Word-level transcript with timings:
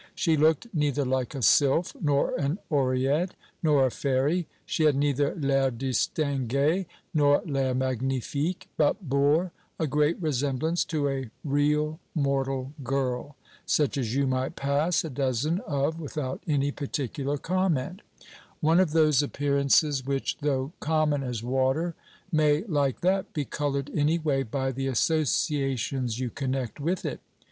She 0.15 0.35
looked 0.35 0.65
neither 0.73 1.05
like 1.05 1.35
a 1.35 1.43
sylph, 1.43 1.95
nor 2.01 2.33
an 2.35 2.57
oread, 2.71 3.35
nor 3.61 3.85
a 3.85 3.91
fairy; 3.91 4.47
she 4.65 4.85
had 4.85 4.95
neither 4.95 5.35
l'air 5.35 5.69
distingué 5.71 6.87
nor 7.13 7.43
l'air 7.45 7.75
magnifique, 7.75 8.67
but 8.77 9.07
bore 9.07 9.51
a 9.77 9.85
great 9.85 10.19
resemblance 10.19 10.83
to 10.85 11.07
a 11.07 11.29
real 11.43 11.99
mortal 12.15 12.73
girl, 12.83 13.35
such 13.67 13.95
as 13.95 14.15
you 14.15 14.25
might 14.25 14.55
pass 14.55 15.03
a 15.05 15.09
dozen 15.11 15.59
of 15.67 15.99
without 15.99 16.41
any 16.47 16.71
particular 16.71 17.37
comment 17.37 18.01
one 18.59 18.79
of 18.79 18.93
those 18.93 19.21
appearances, 19.21 20.03
which, 20.03 20.35
though 20.39 20.71
common 20.79 21.21
as 21.21 21.43
water, 21.43 21.93
may, 22.31 22.63
like 22.63 23.01
that, 23.01 23.31
be 23.33 23.45
colored 23.45 23.91
any 23.93 24.17
way 24.17 24.41
by 24.41 24.71
the 24.71 24.87
associations 24.87 26.17
you 26.17 26.31
connect 26.31 26.79
with 26.79 27.05
it. 27.05 27.19